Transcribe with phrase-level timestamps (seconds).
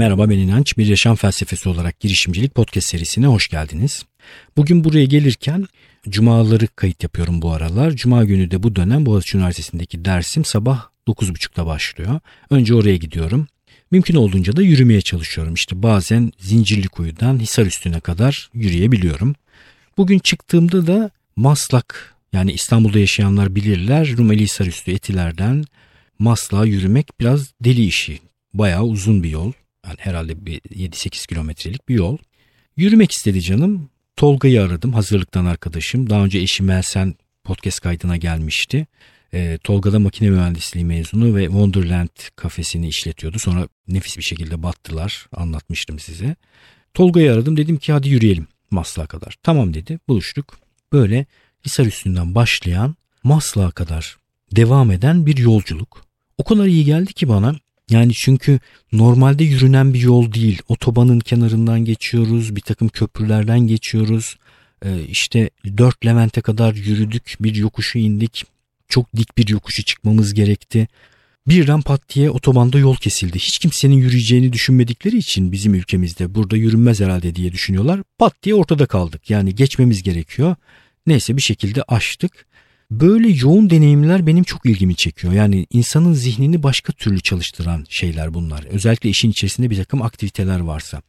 [0.00, 0.78] Merhaba ben İnanç.
[0.78, 4.04] Bir yaşam felsefesi olarak girişimcilik podcast serisine hoş geldiniz.
[4.56, 5.66] Bugün buraya gelirken
[6.08, 7.90] cumaları kayıt yapıyorum bu aralar.
[7.90, 12.20] Cuma günü de bu dönem Boğaziçi Üniversitesi'ndeki dersim sabah 9.30'da başlıyor.
[12.50, 13.46] Önce oraya gidiyorum.
[13.90, 15.54] Mümkün olduğunca da yürümeye çalışıyorum.
[15.54, 19.34] İşte bazen Zincirlikuyu'dan Hisar üstüne kadar yürüyebiliyorum.
[19.96, 25.64] Bugün çıktığımda da Maslak yani İstanbul'da yaşayanlar bilirler Rumeli Hisar üstü Etiler'den
[26.18, 28.18] Maslak'a yürümek biraz deli işi.
[28.54, 29.52] Bayağı uzun bir yol.
[29.86, 32.18] Yani herhalde bir 7-8 kilometrelik bir yol.
[32.76, 33.90] Yürümek istedi canım.
[34.16, 36.10] Tolga'yı aradım hazırlıktan arkadaşım.
[36.10, 38.86] Daha önce eşi Melsen podcast kaydına gelmişti.
[39.34, 43.38] E, Tolga da makine mühendisliği mezunu ve Wonderland kafesini işletiyordu.
[43.38, 45.26] Sonra nefis bir şekilde battılar.
[45.32, 46.36] Anlatmıştım size.
[46.94, 47.56] Tolga'yı aradım.
[47.56, 49.36] Dedim ki hadi yürüyelim Maslak'a kadar.
[49.42, 49.98] Tamam dedi.
[50.08, 50.58] Buluştuk.
[50.92, 51.26] Böyle
[51.64, 54.16] Hisar üstünden başlayan Maslak'a kadar
[54.56, 56.04] devam eden bir yolculuk.
[56.38, 57.56] O kadar iyi geldi ki bana.
[57.90, 58.60] Yani çünkü
[58.92, 60.62] normalde yürünen bir yol değil.
[60.68, 64.36] Otobanın kenarından geçiyoruz, bir takım köprülerden geçiyoruz.
[64.84, 68.44] Ee, işte dört Levent'e kadar yürüdük, bir yokuşu indik.
[68.88, 70.88] Çok dik bir yokuşu çıkmamız gerekti.
[71.48, 73.38] Birden pat diye otobanda yol kesildi.
[73.38, 78.00] Hiç kimsenin yürüyeceğini düşünmedikleri için bizim ülkemizde burada yürünmez herhalde diye düşünüyorlar.
[78.18, 79.30] Pat diye ortada kaldık.
[79.30, 80.56] Yani geçmemiz gerekiyor.
[81.06, 82.46] Neyse bir şekilde aştık.
[82.90, 85.32] Böyle yoğun deneyimler benim çok ilgimi çekiyor.
[85.32, 88.64] Yani insanın zihnini başka türlü çalıştıran şeyler bunlar.
[88.64, 91.02] Özellikle işin içerisinde bir takım aktiviteler varsa.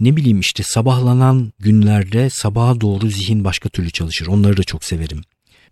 [0.00, 4.26] Ne bileyim işte sabahlanan günlerde sabaha doğru zihin başka türlü çalışır.
[4.26, 5.20] Onları da çok severim.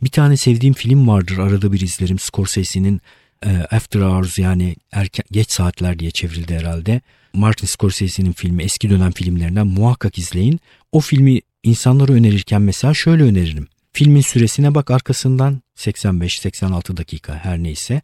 [0.03, 3.01] Bir tane sevdiğim film vardır arada bir izlerim Scorsese'nin
[3.47, 7.01] e, After Hours yani erken, geç saatler diye çevrildi herhalde.
[7.33, 10.61] Martin Scorsese'nin filmi eski dönem filmlerinden muhakkak izleyin.
[10.93, 13.69] O filmi insanlara önerirken mesela şöyle öneririm.
[13.99, 18.03] Filmin süresine bak arkasından 85-86 dakika her neyse.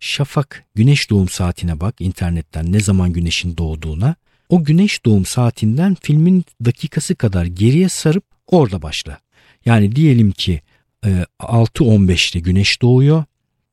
[0.00, 4.14] Şafak güneş doğum saatine bak internetten ne zaman güneşin doğduğuna.
[4.48, 9.18] O güneş doğum saatinden filmin dakikası kadar geriye sarıp orada başla.
[9.64, 10.60] Yani diyelim ki
[11.40, 13.24] 6.15'te güneş doğuyor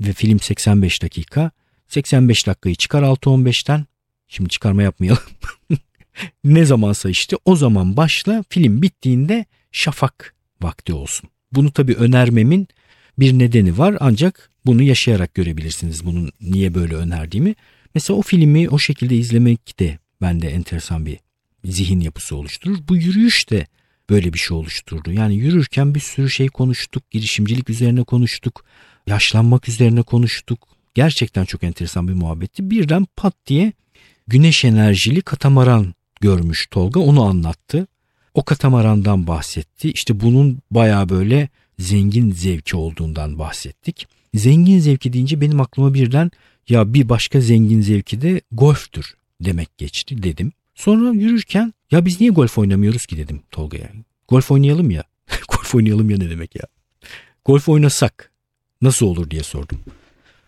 [0.02, 1.52] ve film 85 dakika.
[1.88, 3.86] 85 dakikayı çıkar 6.15'ten.
[4.28, 5.24] Şimdi çıkarma yapmayalım.
[6.44, 11.31] ne zamansa işte o zaman başla film bittiğinde şafak vakti olsun.
[11.52, 12.68] Bunu tabii önermemin
[13.20, 17.56] bir nedeni var ancak bunu yaşayarak görebilirsiniz bunun niye böyle önerdiğimi.
[17.96, 21.20] Mesela o filmi o şekilde izlemek de bende enteresan bir
[21.66, 22.78] zihin yapısı oluşturur.
[22.90, 23.68] Bu yürüyüş de
[24.10, 25.12] böyle bir şey oluşturdu.
[25.12, 28.66] Yani yürürken bir sürü şey konuştuk, girişimcilik üzerine konuştuk,
[29.08, 30.68] yaşlanmak üzerine konuştuk.
[30.94, 32.70] Gerçekten çok enteresan bir muhabbetti.
[32.70, 33.74] Birden pat diye
[34.28, 37.88] güneş enerjili katamaran görmüş Tolga onu anlattı.
[38.34, 39.92] O katamarandan bahsetti.
[39.92, 41.50] İşte bunun baya böyle
[41.80, 44.08] zengin zevki olduğundan bahsettik.
[44.34, 46.32] Zengin zevki deyince benim aklıma birden
[46.70, 50.52] ya bir başka zengin zevki de golftür demek geçti dedim.
[50.76, 53.90] Sonra yürürken ya biz niye golf oynamıyoruz ki dedim Tolga'ya.
[54.28, 55.04] Golf oynayalım ya.
[55.48, 56.64] golf oynayalım ya ne demek ya.
[57.46, 58.32] Golf oynasak
[58.82, 59.80] nasıl olur diye sordum.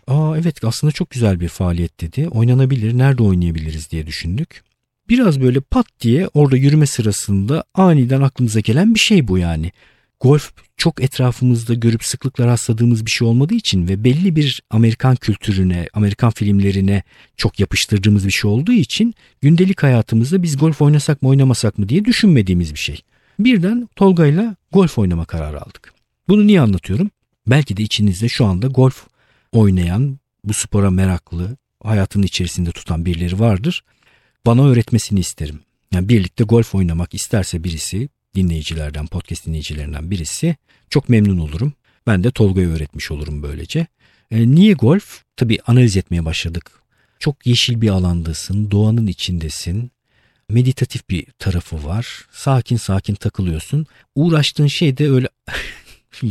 [0.07, 2.27] Aa evet aslında çok güzel bir faaliyet dedi.
[2.27, 4.63] Oynanabilir, nerede oynayabiliriz diye düşündük.
[5.09, 9.71] Biraz böyle pat diye orada yürüme sırasında aniden aklımıza gelen bir şey bu yani.
[10.19, 15.87] Golf çok etrafımızda görüp sıklıkla rastladığımız bir şey olmadığı için ve belli bir Amerikan kültürüne,
[15.93, 17.03] Amerikan filmlerine
[17.37, 22.05] çok yapıştırdığımız bir şey olduğu için gündelik hayatımızda biz golf oynasak mı oynamasak mı diye
[22.05, 23.01] düşünmediğimiz bir şey.
[23.39, 25.93] Birden Tolga'yla golf oynama kararı aldık.
[26.27, 27.09] Bunu niye anlatıyorum?
[27.47, 29.07] Belki de içinizde şu anda golf
[29.51, 33.83] oynayan, bu spora meraklı, hayatının içerisinde tutan birileri vardır.
[34.45, 35.59] Bana öğretmesini isterim.
[35.91, 40.55] Yani birlikte golf oynamak isterse birisi dinleyicilerden, podcast dinleyicilerinden birisi
[40.89, 41.73] çok memnun olurum.
[42.07, 43.87] Ben de Tolga'ya öğretmiş olurum böylece.
[44.31, 45.23] E, niye golf?
[45.37, 46.71] Tabii analiz etmeye başladık.
[47.19, 49.91] Çok yeşil bir alandasın, doğanın içindesin.
[50.49, 52.27] Meditatif bir tarafı var.
[52.31, 53.85] Sakin sakin takılıyorsun.
[54.15, 55.27] Uğraştığın şey de öyle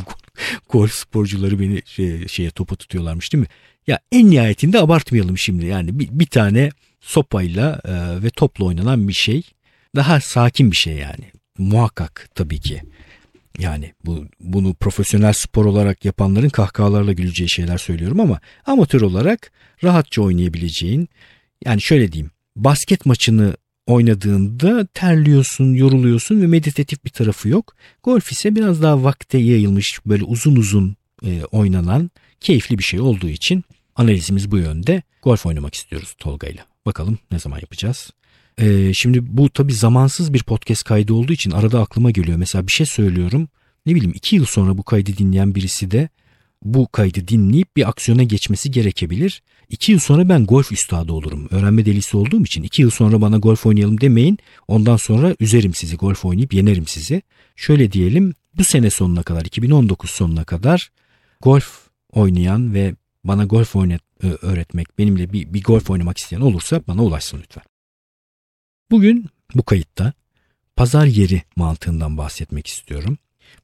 [0.69, 3.49] golf sporcuları beni şey, şeye topa tutuyorlarmış değil mi?
[3.87, 5.67] Ya en nihayetinde abartmayalım şimdi.
[5.67, 6.71] Yani bir, bir tane
[7.03, 9.43] sopayla e, ve topla oynanan bir şey.
[9.97, 11.33] Daha sakin bir şey yani.
[11.59, 12.83] Muhakkak tabii ki.
[13.59, 19.53] Yani bu bunu profesyonel spor olarak yapanların kahkahalarla güleceği şeyler söylüyorum ama amatör olarak
[19.85, 21.09] rahatça oynayabileceğin
[21.65, 23.57] yani şöyle diyeyim basket maçını
[23.87, 27.77] oynadığında terliyorsun, yoruluyorsun ve meditatif bir tarafı yok.
[28.03, 30.97] Golf ise biraz daha vakte yayılmış böyle uzun uzun
[31.27, 32.11] e, oynanan
[32.41, 33.65] keyifli bir şey olduğu için
[33.97, 35.03] analizimiz bu yönde.
[35.23, 36.72] Golf oynamak istiyoruz Tolga ile.
[36.87, 38.11] Bakalım ne zaman yapacağız.
[38.59, 42.39] Ee, şimdi bu tabii zamansız bir podcast kaydı olduğu için arada aklıma geliyor.
[42.39, 43.49] Mesela bir şey söylüyorum.
[43.87, 46.09] Ne bileyim iki yıl sonra bu kaydı dinleyen birisi de
[46.65, 49.43] bu kaydı dinleyip bir aksiyona geçmesi gerekebilir.
[49.69, 51.49] İki yıl sonra ben golf üstadı olurum.
[51.51, 54.39] Öğrenme delisi olduğum için iki yıl sonra bana golf oynayalım demeyin.
[54.69, 57.23] Ondan sonra üzerim sizi golf oynayıp yenerim sizi.
[57.57, 60.91] Şöyle diyelim bu sene sonuna kadar 2019 sonuna kadar
[61.41, 62.95] golf oynayan ve
[63.25, 67.65] bana golf oynat, öğretmek benimle bir, bir golf oynamak isteyen olursa bana ulaşsın lütfen.
[68.91, 70.13] Bugün bu kayıtta
[70.77, 73.19] pazar yeri mantığından bahsetmek istiyorum.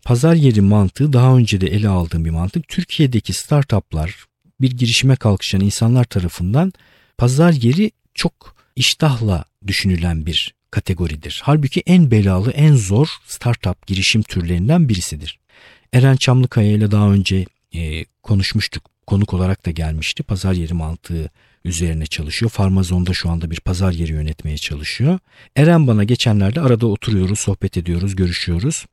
[0.04, 2.68] Pazar yeri mantığı daha önce de ele aldığım bir mantık.
[2.68, 4.24] Türkiye'deki startuplar
[4.60, 6.72] bir girişime kalkışan insanlar tarafından
[7.18, 11.40] pazar yeri çok iştahla düşünülen bir kategoridir.
[11.44, 15.38] Halbuki en belalı, en zor startup girişim türlerinden birisidir.
[15.92, 18.90] Eren Çamlıkaya ile daha önce e, konuşmuştuk.
[19.08, 20.22] Konuk olarak da gelmişti.
[20.22, 21.30] Pazar yeri mantığı
[21.64, 22.50] üzerine çalışıyor.
[22.50, 25.18] Farmazon'da şu anda bir pazar yeri yönetmeye çalışıyor.
[25.56, 28.86] Eren bana geçenlerde arada oturuyoruz, sohbet ediyoruz, görüşüyoruz.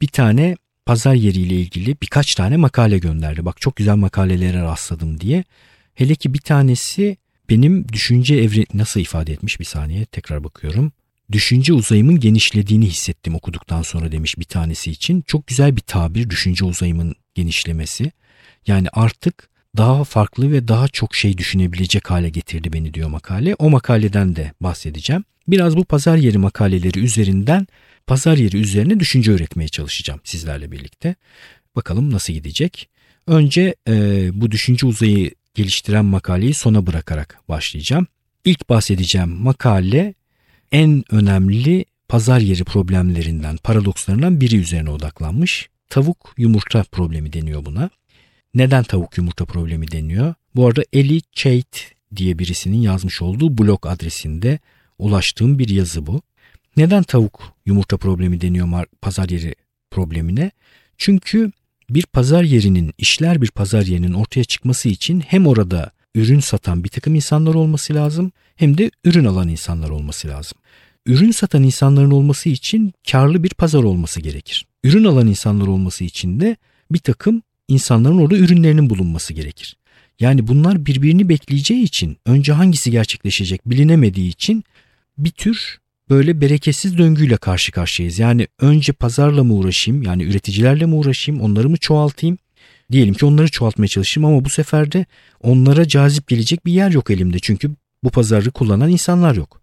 [0.00, 0.56] Bir tane
[0.86, 3.44] pazar yeriyle ilgili birkaç tane makale gönderdi.
[3.44, 5.44] Bak çok güzel makalelere rastladım diye.
[5.94, 7.16] Hele ki bir tanesi
[7.50, 10.92] benim düşünce evre nasıl ifade etmiş bir saniye tekrar bakıyorum.
[11.32, 15.22] Düşünce uzayımın genişlediğini hissettim okuduktan sonra demiş bir tanesi için.
[15.26, 18.12] Çok güzel bir tabir düşünce uzayımın genişlemesi.
[18.66, 23.54] Yani artık daha farklı ve daha çok şey düşünebilecek hale getirdi beni diyor makale.
[23.54, 25.24] O makaleden de bahsedeceğim.
[25.48, 27.66] Biraz bu pazar yeri makaleleri üzerinden
[28.06, 31.14] pazar yeri üzerine düşünce öğretmeye çalışacağım sizlerle birlikte.
[31.76, 32.88] Bakalım nasıl gidecek.
[33.26, 38.06] Önce e, bu düşünce uzayı geliştiren makaleyi sona bırakarak başlayacağım.
[38.44, 40.14] İlk bahsedeceğim makale
[40.72, 45.68] en önemli pazar yeri problemlerinden, paradokslarından biri üzerine odaklanmış.
[45.90, 47.90] Tavuk yumurta problemi deniyor buna.
[48.54, 50.34] Neden tavuk yumurta problemi deniyor?
[50.54, 54.58] Bu arada Eli Chait diye birisinin yazmış olduğu blog adresinde
[54.98, 56.22] ulaştığım bir yazı bu.
[56.76, 59.54] Neden tavuk yumurta problemi deniyor pazar yeri
[59.90, 60.50] problemine?
[60.98, 61.52] Çünkü
[61.90, 66.88] bir pazar yerinin, işler bir pazar yerinin ortaya çıkması için hem orada ürün satan bir
[66.88, 70.58] takım insanlar olması lazım hem de ürün alan insanlar olması lazım.
[71.06, 74.66] Ürün satan insanların olması için karlı bir pazar olması gerekir.
[74.84, 76.56] Ürün alan insanlar olması için de
[76.90, 79.76] bir takım insanların orada ürünlerinin bulunması gerekir.
[80.20, 84.64] Yani bunlar birbirini bekleyeceği için önce hangisi gerçekleşecek bilinemediği için
[85.18, 85.78] bir tür
[86.10, 88.18] böyle bereketsiz döngüyle karşı karşıyayız.
[88.18, 92.38] Yani önce pazarla mı uğraşayım yani üreticilerle mi uğraşayım onları mı çoğaltayım?
[92.92, 95.06] Diyelim ki onları çoğaltmaya çalışayım ama bu sefer de
[95.42, 97.38] onlara cazip gelecek bir yer yok elimde.
[97.38, 97.70] Çünkü
[98.04, 99.62] bu pazarı kullanan insanlar yok.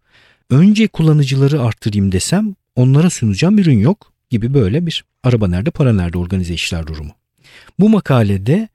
[0.49, 6.17] Önce kullanıcıları arttırayım desem onlara sunacağım ürün yok gibi böyle bir araba nerede para nerede
[6.17, 7.11] organize işler durumu.
[7.79, 8.69] Bu makalede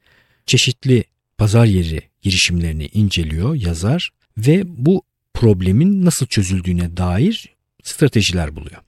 [0.47, 1.05] çeşitli
[1.39, 5.03] pazar yeri girişimlerini inceliyor yazar ve bu
[5.35, 8.81] problemin nasıl çözüldüğüne dair stratejiler buluyor.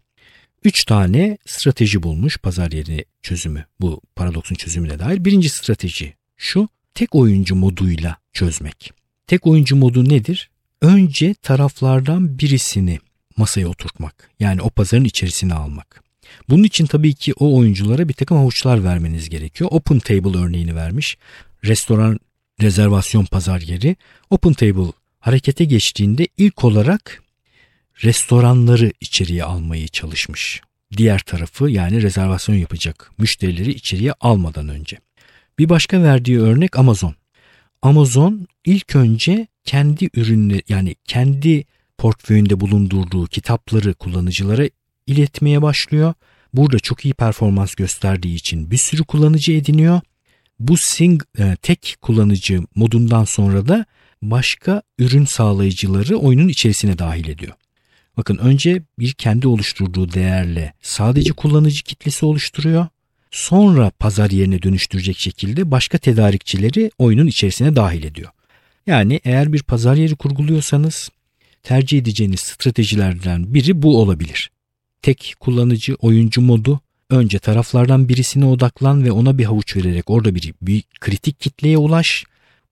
[0.65, 5.25] Üç tane strateji bulmuş pazar yeri çözümü bu paradoksun çözümüne dair.
[5.25, 8.93] Birinci strateji şu tek oyuncu moduyla çözmek.
[9.27, 10.51] Tek oyuncu modu nedir?
[10.81, 12.99] Önce taraflardan birisini
[13.37, 14.31] masaya oturtmak.
[14.41, 16.02] Yani o pazarın içerisine almak.
[16.49, 19.71] Bunun için tabii ki o oyunculara bir takım avuçlar vermeniz gerekiyor.
[19.73, 21.17] Open Table örneğini vermiş.
[21.65, 22.19] Restoran
[22.61, 23.97] rezervasyon pazar yeri.
[24.31, 27.23] Open Table harekete geçtiğinde ilk olarak
[28.05, 30.61] restoranları içeriye almayı çalışmış.
[30.97, 34.99] Diğer tarafı yani rezervasyon yapacak müşterileri içeriye almadan önce.
[35.59, 37.15] Bir başka verdiği örnek Amazon.
[37.83, 41.65] Amazon ilk önce kendi ürünleri yani kendi
[41.99, 44.69] portföyünde bulundurduğu kitapları kullanıcılara
[45.07, 46.15] iletmeye başlıyor.
[46.55, 50.01] Burada çok iyi performans gösterdiği için bir sürü kullanıcı ediniyor.
[50.61, 53.87] Bu sing, e, tek kullanıcı modundan sonra da
[54.23, 57.53] başka ürün sağlayıcıları oyunun içerisine dahil ediyor.
[58.17, 62.87] Bakın önce bir kendi oluşturduğu değerle sadece kullanıcı kitlesi oluşturuyor.
[63.31, 68.31] Sonra pazar yerine dönüştürecek şekilde başka tedarikçileri oyunun içerisine dahil ediyor.
[68.87, 71.11] Yani eğer bir pazar yeri kurguluyorsanız
[71.63, 74.51] tercih edeceğiniz stratejilerden biri bu olabilir.
[75.03, 76.81] Tek kullanıcı oyuncu modu
[77.11, 82.25] önce taraflardan birisine odaklan ve ona bir havuç vererek orada bir, bir kritik kitleye ulaş.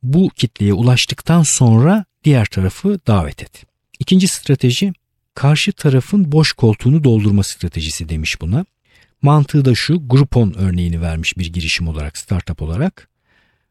[0.03, 3.65] Bu kitleye ulaştıktan sonra diğer tarafı davet et.
[3.99, 4.93] İkinci strateji
[5.35, 8.65] karşı tarafın boş koltuğunu doldurma stratejisi demiş buna.
[9.23, 13.09] Mantığı da şu Groupon örneğini vermiş bir girişim olarak startup olarak.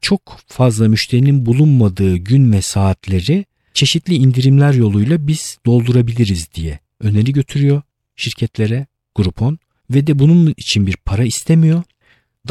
[0.02, 7.82] Çok fazla müşterinin bulunmadığı gün ve saatleri çeşitli indirimler yoluyla biz doldurabiliriz diye öneri götürüyor
[8.20, 9.60] şirketlere Groupon
[9.90, 11.84] ve de bunun için bir para istemiyor.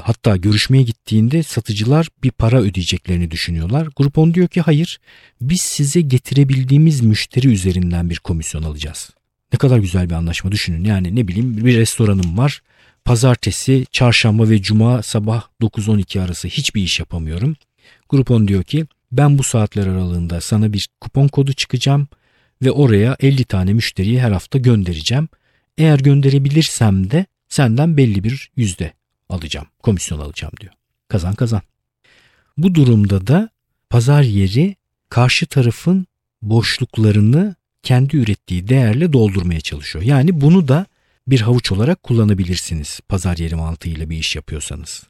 [0.03, 3.89] Hatta görüşmeye gittiğinde satıcılar bir para ödeyeceklerini düşünüyorlar.
[3.97, 5.01] Groupon diyor ki hayır
[5.41, 9.11] biz size getirebildiğimiz müşteri üzerinden bir komisyon alacağız.
[9.53, 10.85] Ne kadar güzel bir anlaşma düşünün.
[10.85, 12.63] Yani ne bileyim bir restoranım var.
[13.05, 17.57] Pazartesi, çarşamba ve cuma sabah 9-12 arası hiçbir iş yapamıyorum.
[18.09, 22.09] Groupon diyor ki ben bu saatler aralığında sana bir kupon kodu çıkacağım
[22.63, 25.29] ve oraya 50 tane müşteriyi her hafta göndereceğim.
[25.79, 28.93] Eğer gönderebilirsem de senden belli bir yüzde
[29.29, 30.73] alacağım, komisyon alacağım diyor.
[31.09, 31.63] Kazan kazan.
[32.57, 33.49] Bu durumda da
[33.91, 34.77] pazar yeri
[35.09, 36.07] karşı tarafın
[36.43, 40.05] boşluklarını kendi ürettiği değerle doldurmaya çalışıyor.
[40.05, 40.87] Yani bunu da
[41.27, 45.05] bir havuç olarak kullanabilirsiniz pazar yeri mantığıyla bir iş yapıyorsanız.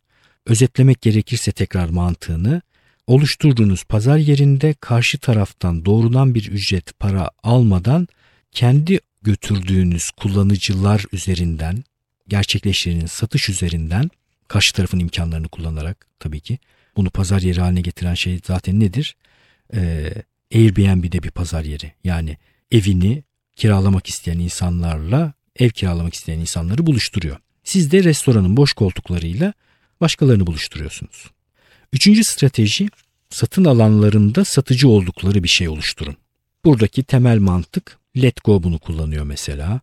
[0.46, 2.62] Özetlemek gerekirse tekrar mantığını
[3.06, 8.08] oluşturduğunuz pazar yerinde karşı taraftan doğrudan bir ücret para almadan
[8.52, 11.84] kendi götürdüğünüz kullanıcılar üzerinden
[12.28, 14.10] gerçekleştirdiğiniz satış üzerinden
[14.48, 16.58] karşı tarafın imkanlarını kullanarak tabii ki
[16.96, 19.16] bunu pazar yeri haline getiren şey zaten nedir?
[19.74, 20.12] Ee,
[20.54, 22.36] Airbnb'de bir pazar yeri yani
[22.72, 23.22] evini
[23.56, 27.36] kiralamak isteyen insanlarla ev kiralamak isteyen insanları buluşturuyor.
[27.64, 29.52] Siz de restoranın boş koltuklarıyla
[30.00, 31.30] başkalarını buluşturuyorsunuz.
[31.92, 32.88] Üçüncü strateji
[33.30, 36.16] satın alanlarında satıcı oldukları bir şey oluşturun.
[36.64, 39.80] Buradaki temel mantık Letgo bunu kullanıyor mesela.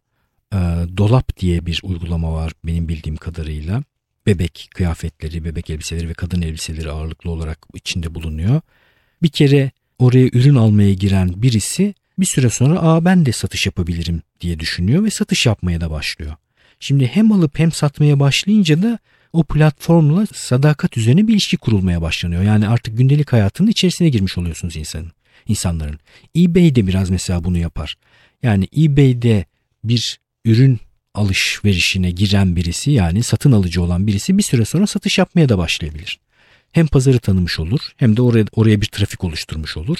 [0.53, 0.57] E,
[0.97, 3.83] Dolap diye bir uygulama var benim bildiğim kadarıyla.
[4.27, 8.61] Bebek kıyafetleri, bebek elbiseleri ve kadın elbiseleri ağırlıklı olarak içinde bulunuyor.
[9.21, 14.21] Bir kere oraya ürün almaya giren birisi bir süre sonra aa ben de satış yapabilirim
[14.41, 16.35] diye düşünüyor ve satış yapmaya da başlıyor.
[16.79, 18.99] Şimdi hem alıp hem satmaya başlayınca da
[19.33, 22.43] o platformla sadakat üzerine bir ilişki kurulmaya başlanıyor.
[22.43, 25.11] Yani artık gündelik hayatının içerisine girmiş oluyorsunuz insanın,
[25.47, 25.99] insanların.
[26.37, 27.95] eBay de biraz mesela bunu yapar.
[28.43, 29.45] Yani eBay'de
[29.83, 30.79] bir ürün
[31.13, 36.19] alışverişine giren birisi yani satın alıcı olan birisi bir süre sonra satış yapmaya da başlayabilir.
[36.71, 39.97] Hem pazarı tanımış olur hem de oraya, oraya bir trafik oluşturmuş olur.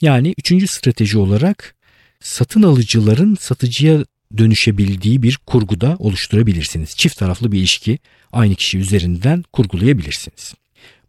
[0.00, 1.74] Yani üçüncü strateji olarak
[2.20, 4.04] satın alıcıların satıcıya
[4.38, 6.96] dönüşebildiği bir kurguda oluşturabilirsiniz.
[6.96, 7.98] Çift taraflı bir ilişki
[8.32, 10.54] aynı kişi üzerinden kurgulayabilirsiniz.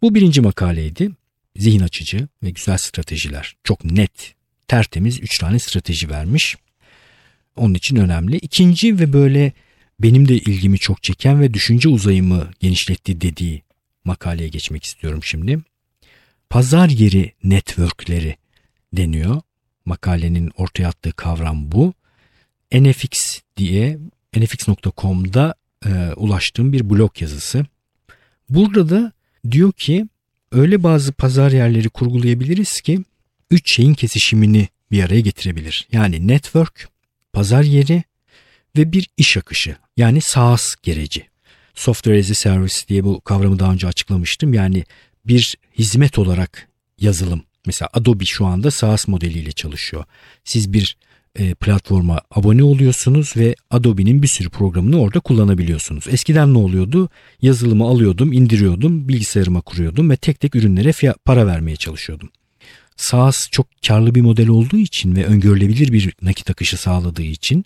[0.01, 1.11] Bu birinci makaleydi.
[1.55, 3.55] Zihin açıcı ve güzel stratejiler.
[3.63, 4.33] Çok net,
[4.67, 6.55] tertemiz üç tane strateji vermiş.
[7.59, 8.37] Onun için önemli.
[8.37, 9.51] İkinci ve böyle
[9.99, 13.63] benim de ilgimi çok çeken ve düşünce uzayımı genişletti dediği
[14.05, 15.59] makaleye geçmek istiyorum şimdi.
[16.49, 18.35] Pazar yeri networkleri
[18.93, 19.41] deniyor.
[19.85, 21.93] Makalenin ortaya attığı kavram bu.
[22.73, 23.97] NFX diye
[24.35, 27.65] nfx.com'da e, ulaştığım bir blog yazısı.
[28.49, 29.11] Burada da
[29.51, 30.07] diyor ki
[30.51, 33.03] öyle bazı pazar yerleri kurgulayabiliriz ki
[33.51, 35.87] üç şeyin kesişimini bir araya getirebilir.
[35.91, 36.89] Yani network,
[37.39, 38.03] pazar yeri
[38.77, 41.27] ve bir iş akışı yani SaaS gereci.
[41.75, 44.53] Software as a Service diye bu kavramı daha önce açıklamıştım.
[44.53, 44.83] Yani
[45.25, 46.67] bir hizmet olarak
[46.97, 47.43] yazılım.
[47.65, 50.03] Mesela Adobe şu anda SaaS modeliyle çalışıyor.
[50.43, 50.97] Siz bir
[51.35, 56.07] e, platforma abone oluyorsunuz ve Adobe'nin bir sürü programını orada kullanabiliyorsunuz.
[56.07, 57.09] Eskiden ne oluyordu?
[57.41, 62.29] Yazılımı alıyordum, indiriyordum, bilgisayarıma kuruyordum ve tek tek ürünlere para vermeye çalışıyordum.
[62.99, 67.65] SaaS çok karlı bir model olduğu için ve öngörülebilir bir nakit akışı sağladığı için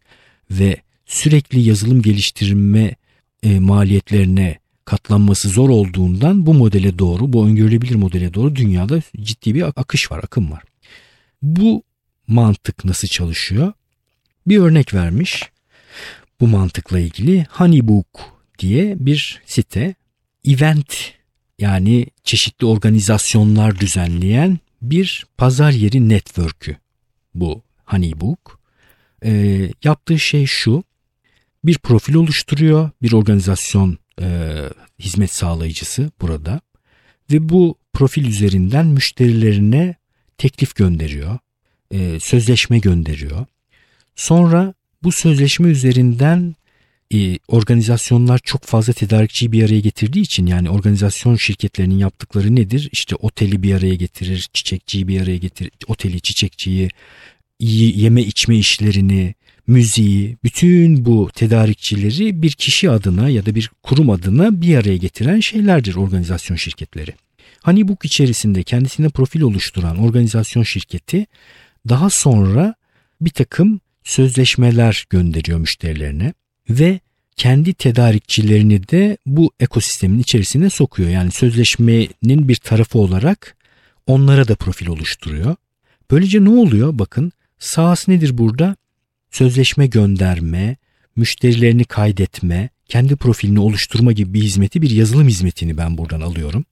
[0.51, 2.95] ve sürekli yazılım geliştirme
[3.43, 9.63] e, maliyetlerine katlanması zor olduğundan bu modele doğru, bu öngörülebilir modele doğru dünyada ciddi bir
[9.75, 10.63] akış var, akım var.
[11.41, 11.83] Bu
[12.27, 13.73] mantık nasıl çalışıyor?
[14.47, 15.43] Bir örnek vermiş.
[16.39, 18.07] Bu mantıkla ilgili Honeybook
[18.59, 19.95] diye bir site
[20.47, 20.95] event
[21.59, 26.77] yani çeşitli organizasyonlar düzenleyen bir pazar yeri network'ü
[27.35, 28.59] bu Honeybook.
[29.25, 29.31] E,
[29.83, 30.83] yaptığı şey şu
[31.63, 34.59] bir profil oluşturuyor bir organizasyon e,
[34.99, 36.61] hizmet sağlayıcısı burada
[37.31, 39.95] ve bu profil üzerinden müşterilerine
[40.37, 41.39] teklif gönderiyor
[41.91, 43.45] e, sözleşme gönderiyor.
[44.15, 44.73] Sonra
[45.03, 46.55] bu sözleşme üzerinden
[47.13, 52.89] e, organizasyonlar çok fazla tedarikçiyi bir araya getirdiği için yani organizasyon şirketlerinin yaptıkları nedir?
[52.91, 56.89] İşte oteli bir araya getirir, çiçekçiyi bir araya getirir, oteli, çiçekçiyi,
[57.59, 59.35] yeme içme işlerini,
[59.67, 65.39] müziği, bütün bu tedarikçileri bir kişi adına ya da bir kurum adına bir araya getiren
[65.39, 67.13] şeylerdir organizasyon şirketleri.
[67.61, 71.25] Honeybook içerisinde kendisine profil oluşturan organizasyon şirketi
[71.89, 72.75] daha sonra
[73.21, 76.33] bir takım sözleşmeler gönderiyor müşterilerine
[76.69, 76.99] ve
[77.35, 81.09] kendi tedarikçilerini de bu ekosistemin içerisine sokuyor.
[81.09, 83.57] Yani sözleşmenin bir tarafı olarak
[84.07, 85.55] onlara da profil oluşturuyor.
[86.11, 86.99] Böylece ne oluyor?
[86.99, 88.75] Bakın SaaS nedir burada?
[89.31, 90.77] Sözleşme gönderme,
[91.15, 96.65] müşterilerini kaydetme, kendi profilini oluşturma gibi bir hizmeti bir yazılım hizmetini ben buradan alıyorum.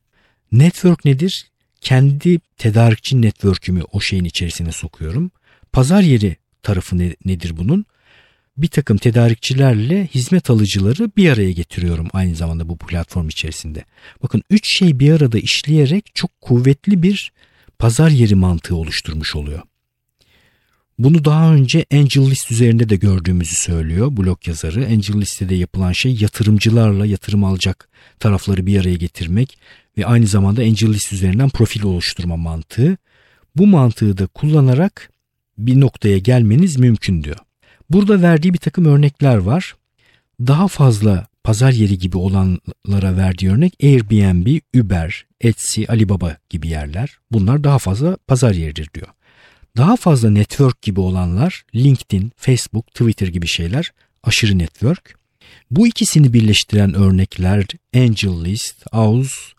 [0.51, 1.51] Network nedir?
[1.81, 5.31] kendi tedarikçi network'ümü o şeyin içerisine sokuyorum.
[5.71, 7.85] Pazar yeri tarafı ne, nedir bunun?
[8.57, 13.85] Bir takım tedarikçilerle hizmet alıcıları bir araya getiriyorum aynı zamanda bu platform içerisinde.
[14.23, 17.31] Bakın üç şey bir arada işleyerek çok kuvvetli bir
[17.79, 19.61] pazar yeri mantığı oluşturmuş oluyor.
[20.99, 24.85] Bunu daha önce Angel List üzerinde de gördüğümüzü söylüyor blog yazarı.
[24.85, 27.89] Angel List'te yapılan şey yatırımcılarla yatırım alacak
[28.19, 29.59] tarafları bir araya getirmek
[29.97, 32.97] ve aynı zamanda Angel List üzerinden profil oluşturma mantığı.
[33.55, 35.11] Bu mantığı da kullanarak
[35.57, 37.37] bir noktaya gelmeniz mümkün diyor.
[37.91, 39.75] Burada verdiği bir takım örnekler var.
[40.39, 47.17] Daha fazla pazar yeri gibi olanlara verdiği örnek Airbnb, Uber, Etsy, Alibaba gibi yerler.
[47.31, 49.07] Bunlar daha fazla pazar yeridir diyor.
[49.77, 53.91] Daha fazla network gibi olanlar LinkedIn, Facebook, Twitter gibi şeyler
[54.23, 55.15] aşırı network.
[55.71, 59.53] Bu ikisini birleştiren örnekler Angel List, Ouz,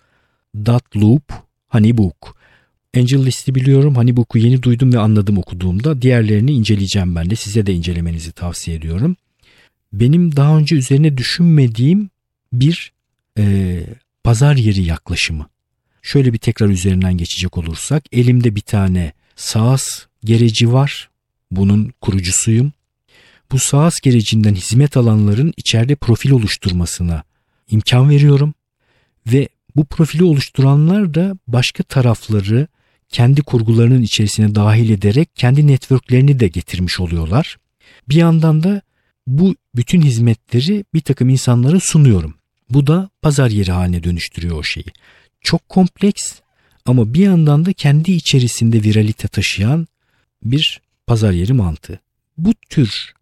[0.66, 1.32] Dotloop,
[1.68, 2.41] Honeybook.
[2.96, 3.96] Angel List'i biliyorum.
[3.96, 6.02] Honeybook'u yeni duydum ve anladım okuduğumda.
[6.02, 7.36] Diğerlerini inceleyeceğim ben de.
[7.36, 9.16] Size de incelemenizi tavsiye ediyorum.
[9.92, 12.10] Benim daha önce üzerine düşünmediğim
[12.52, 12.92] bir
[13.38, 13.80] e,
[14.24, 15.46] pazar yeri yaklaşımı.
[16.02, 21.10] Şöyle bir tekrar üzerinden geçecek olursak elimde bir tane SaaS gereci var.
[21.50, 22.72] Bunun kurucusuyum.
[23.52, 27.22] Bu SaaS gerecinden hizmet alanların içeride profil oluşturmasına
[27.70, 28.54] imkan veriyorum
[29.26, 32.66] ve bu profili oluşturanlar da başka tarafları
[33.12, 37.56] kendi kurgularının içerisine dahil ederek kendi networklerini de getirmiş oluyorlar.
[38.08, 38.82] Bir yandan da
[39.26, 42.34] bu bütün hizmetleri bir takım insanlara sunuyorum.
[42.70, 44.86] Bu da pazar yeri haline dönüştürüyor o şeyi.
[45.40, 46.40] Çok kompleks
[46.86, 49.86] ama bir yandan da kendi içerisinde viralite taşıyan
[50.44, 52.00] bir pazar yeri mantığı.
[52.38, 53.12] Bu tür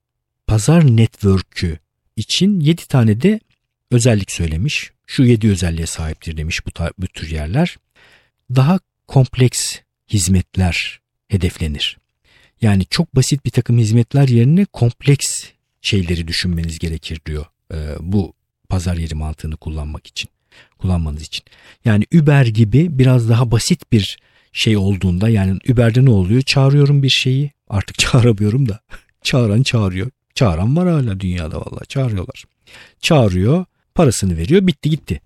[0.47, 1.79] pazar network'ü
[2.17, 3.41] için 7 tane de
[3.91, 4.91] özellik söylemiş.
[5.07, 7.77] Şu 7 özelliğe sahiptir demiş bu, bu tür yerler.
[8.51, 8.79] Daha
[9.11, 9.77] kompleks
[10.09, 11.99] hizmetler hedeflenir.
[12.61, 15.45] Yani çok basit bir takım hizmetler yerine kompleks
[15.81, 18.33] şeyleri düşünmeniz gerekir diyor e, bu
[18.69, 20.31] pazar yeri mantığını kullanmak için
[20.79, 21.45] kullanmanız için.
[21.85, 24.19] Yani Uber gibi biraz daha basit bir
[24.53, 26.43] şey olduğunda yani Uber'de ne oluyor?
[26.43, 28.81] Çağırıyorum bir şeyi artık çağıramıyorum da
[29.23, 30.11] çağıran çağırıyor.
[30.35, 32.45] Çağıran var hala dünyada vallahi çağırıyorlar.
[33.01, 35.21] Çağırıyor parasını veriyor bitti gitti.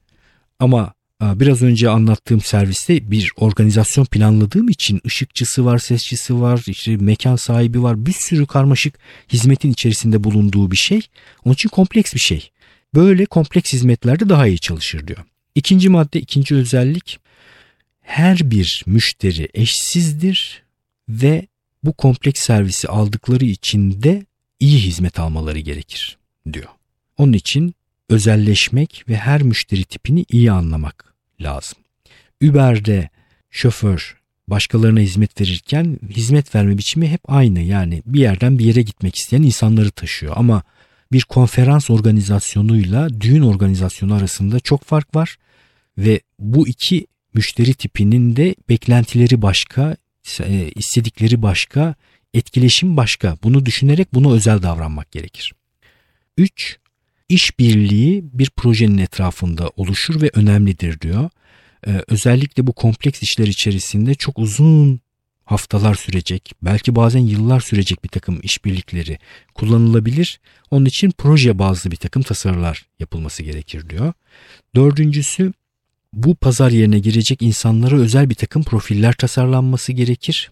[0.59, 7.37] Ama biraz önce anlattığım serviste bir organizasyon planladığım için ışıkçısı var, sesçisi var, işte mekan
[7.37, 8.07] sahibi var.
[8.07, 8.99] Bir sürü karmaşık
[9.33, 11.01] hizmetin içerisinde bulunduğu bir şey.
[11.45, 12.51] Onun için kompleks bir şey.
[12.95, 15.19] Böyle kompleks hizmetlerde daha iyi çalışır diyor.
[15.55, 17.19] İkinci madde, ikinci özellik
[18.01, 20.63] her bir müşteri eşsizdir
[21.09, 21.47] ve
[21.85, 24.27] bu kompleks servisi aldıkları için de
[24.61, 26.19] iyi hizmet almaları gerekir
[26.53, 26.69] diyor.
[27.19, 27.75] Onun için
[28.09, 31.79] özelleşmek ve her müşteri tipini iyi anlamak lazım.
[32.43, 33.09] Uber'de
[33.51, 34.17] şoför
[34.49, 37.61] başkalarına hizmet verirken hizmet verme biçimi hep aynı.
[37.61, 40.63] Yani bir yerden bir yere gitmek isteyen insanları taşıyor ama
[41.13, 45.37] bir konferans organizasyonuyla düğün organizasyonu arasında çok fark var
[45.99, 49.97] ve bu iki müşteri tipinin de beklentileri başka,
[50.41, 51.95] e, istedikleri başka,
[52.35, 53.37] etkileşim başka.
[53.43, 55.53] Bunu düşünerek buna özel davranmak gerekir.
[56.39, 56.79] 3.
[57.29, 61.31] İşbirliği bir projenin etrafında oluşur ve önemlidir diyor.
[61.87, 65.01] Ee, özellikle bu kompleks işler içerisinde çok uzun
[65.45, 69.19] haftalar sürecek, belki bazen yıllar sürecek bir takım işbirlikleri
[69.55, 70.41] kullanılabilir.
[70.71, 74.13] Onun için proje bazlı bir takım tasarılar yapılması gerekir diyor.
[74.75, 75.53] Dördüncüsü
[76.13, 80.51] bu pazar yerine girecek insanlara özel bir takım profiller tasarlanması gerekir.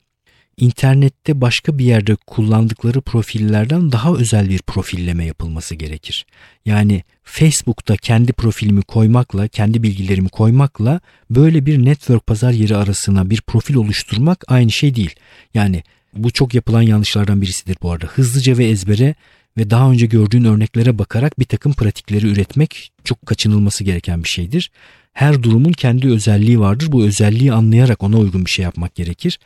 [0.56, 6.26] İnternette başka bir yerde kullandıkları profillerden daha özel bir profilleme yapılması gerekir.
[6.64, 13.40] Yani Facebook'ta kendi profilimi koymakla, kendi bilgilerimi koymakla böyle bir network pazar yeri arasına bir
[13.40, 15.14] profil oluşturmak aynı şey değil.
[15.54, 15.82] Yani
[16.16, 18.06] bu çok yapılan yanlışlardan birisidir bu arada.
[18.06, 19.14] Hızlıca ve ezbere
[19.56, 24.70] ve daha önce gördüğün örneklere bakarak bir takım pratikleri üretmek çok kaçınılması gereken bir şeydir.
[25.12, 26.92] Her durumun kendi özelliği vardır.
[26.92, 29.38] Bu özelliği anlayarak ona uygun bir şey yapmak gerekir.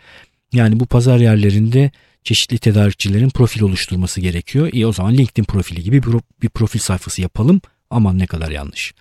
[0.56, 1.90] Yani bu pazar yerlerinde
[2.24, 4.68] çeşitli tedarikçilerin profil oluşturması gerekiyor.
[4.72, 6.02] İyi o zaman LinkedIn profili gibi
[6.42, 7.60] bir, profil sayfası yapalım.
[7.90, 8.94] Aman ne kadar yanlış.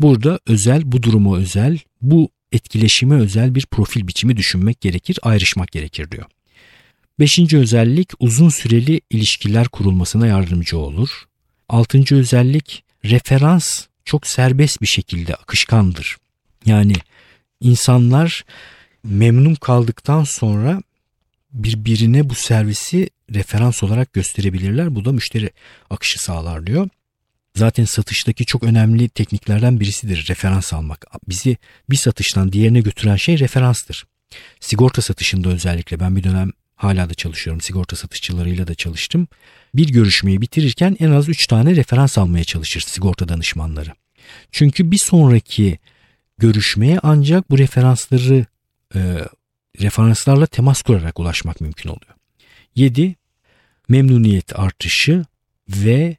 [0.00, 6.10] Burada özel, bu durumu özel, bu etkileşime özel bir profil biçimi düşünmek gerekir, ayrışmak gerekir
[6.10, 6.26] diyor.
[7.18, 11.08] Beşinci özellik uzun süreli ilişkiler kurulmasına yardımcı olur.
[11.68, 16.16] Altıncı özellik referans çok serbest bir şekilde akışkandır.
[16.66, 16.94] Yani
[17.60, 18.44] insanlar
[19.04, 20.82] memnun kaldıktan sonra
[21.52, 24.94] birbirine bu servisi referans olarak gösterebilirler.
[24.94, 25.50] Bu da müşteri
[25.90, 26.88] akışı sağlar diyor.
[27.56, 31.04] Zaten satıştaki çok önemli tekniklerden birisidir referans almak.
[31.28, 31.56] Bizi
[31.90, 34.06] bir satıştan diğerine götüren şey referanstır.
[34.60, 37.60] Sigorta satışında özellikle ben bir dönem hala da çalışıyorum.
[37.60, 39.28] Sigorta satışçılarıyla da çalıştım.
[39.74, 43.90] Bir görüşmeyi bitirirken en az 3 tane referans almaya çalışır sigorta danışmanları.
[44.52, 45.78] Çünkü bir sonraki
[46.38, 48.46] görüşmeye ancak bu referansları
[48.94, 49.00] e,
[49.80, 52.14] referanslarla temas kurarak ulaşmak mümkün oluyor.
[52.74, 53.14] 7.
[53.88, 55.24] Memnuniyet artışı
[55.68, 56.16] ve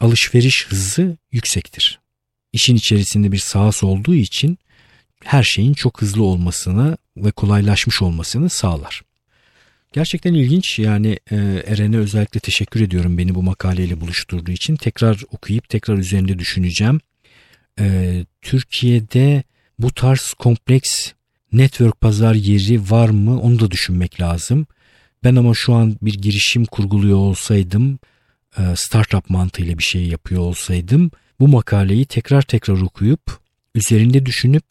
[0.00, 2.00] alışveriş hızı yüksektir.
[2.52, 4.58] İşin içerisinde bir sahas olduğu için
[5.24, 9.02] her şeyin çok hızlı olmasını ve kolaylaşmış olmasını sağlar.
[9.92, 11.36] Gerçekten ilginç yani e,
[11.66, 14.76] Eren'e özellikle teşekkür ediyorum beni bu makaleyle buluşturduğu için.
[14.76, 17.00] Tekrar okuyup tekrar üzerinde düşüneceğim.
[17.80, 19.42] E, Türkiye'de
[19.78, 21.12] bu tarz kompleks
[21.58, 24.66] network pazar yeri var mı onu da düşünmek lazım.
[25.24, 27.98] Ben ama şu an bir girişim kurguluyor olsaydım,
[28.58, 33.38] e, startup mantığıyla bir şey yapıyor olsaydım bu makaleyi tekrar tekrar okuyup
[33.74, 34.64] üzerinde düşünüp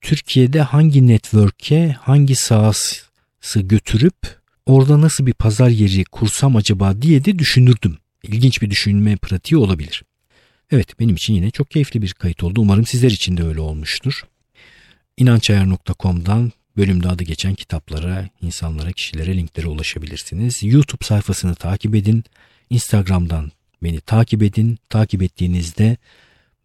[0.00, 4.16] Türkiye'de hangi network'e hangi sahası götürüp
[4.66, 7.98] orada nasıl bir pazar yeri kursam acaba diye de düşünürdüm.
[8.22, 10.02] İlginç bir düşünme pratiği olabilir.
[10.70, 12.60] Evet benim için yine çok keyifli bir kayıt oldu.
[12.60, 14.24] Umarım sizler için de öyle olmuştur.
[15.16, 20.58] İnançayar.com'dan bölümde adı geçen kitaplara, insanlara, kişilere, linklere ulaşabilirsiniz.
[20.62, 22.24] YouTube sayfasını takip edin.
[22.70, 24.78] Instagram'dan beni takip edin.
[24.88, 25.96] Takip ettiğinizde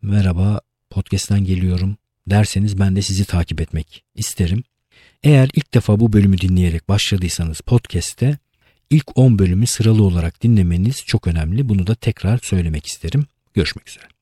[0.02, 4.64] merhaba podcast'ten geliyorum derseniz ben de sizi takip etmek isterim.
[5.24, 8.38] Eğer ilk defa bu bölümü dinleyerek başladıysanız podcast'te
[8.90, 11.70] ilk 10 bölümü sıralı olarak dinlemeniz çok önemli.
[11.70, 13.26] Bunu da tekrar söylemek isterim.
[13.54, 14.15] Görüşmek üzere.